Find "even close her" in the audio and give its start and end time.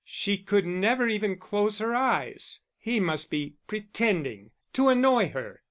1.07-1.93